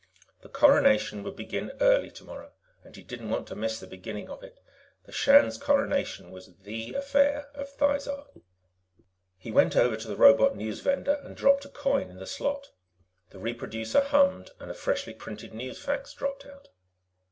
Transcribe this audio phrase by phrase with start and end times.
[0.41, 2.53] The Coronation would begin early tomorrow,
[2.83, 4.59] and he didn't want to miss the beginning of it.
[5.03, 8.25] The Shan's Coronation was the affair of Thizar.
[9.37, 12.71] He went over to the robot newsvender and dropped a coin in the slot.
[13.29, 16.69] The reproducer hummed, and a freshly printed newsfax dropped out.